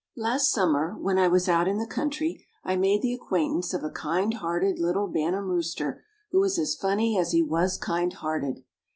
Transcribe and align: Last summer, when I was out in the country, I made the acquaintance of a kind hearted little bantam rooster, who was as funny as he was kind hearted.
Last 0.17 0.51
summer, 0.51 0.95
when 0.99 1.19
I 1.19 1.27
was 1.27 1.47
out 1.47 1.67
in 1.67 1.77
the 1.77 1.85
country, 1.85 2.43
I 2.63 2.75
made 2.75 3.03
the 3.03 3.13
acquaintance 3.13 3.71
of 3.71 3.83
a 3.83 3.91
kind 3.91 4.33
hearted 4.33 4.79
little 4.79 5.05
bantam 5.07 5.47
rooster, 5.49 6.01
who 6.31 6.39
was 6.39 6.57
as 6.57 6.73
funny 6.73 7.19
as 7.19 7.33
he 7.33 7.43
was 7.43 7.77
kind 7.77 8.11
hearted. 8.11 8.63